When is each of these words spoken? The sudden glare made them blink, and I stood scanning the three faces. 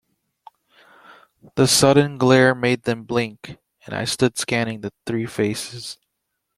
The 1.53 1.67
sudden 1.67 2.17
glare 2.17 2.55
made 2.55 2.85
them 2.85 3.03
blink, 3.03 3.59
and 3.85 3.93
I 3.93 4.05
stood 4.05 4.35
scanning 4.39 4.81
the 4.81 4.91
three 5.05 5.27
faces. 5.27 5.99